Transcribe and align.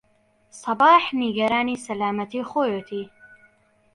سەباح 0.61 1.03
نیگەرانی 1.21 1.81
سەلامەتیی 1.85 2.47
خۆیەتی. 2.49 3.03